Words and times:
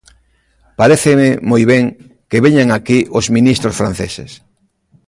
Paréceme 0.79 1.29
moi 1.49 1.61
ben 1.71 1.85
que 2.29 2.43
veñan 2.45 2.69
aquí 2.71 2.99
os 3.17 3.25
ministros 3.37 3.77
franceses. 3.79 4.31